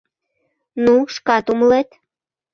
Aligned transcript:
Ну, 0.83 0.95
шкат 1.13 1.45
умылет. 1.51 1.89